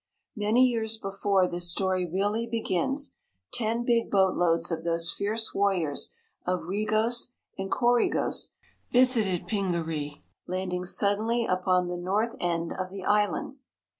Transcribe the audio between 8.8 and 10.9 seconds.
visited Pingaree, landing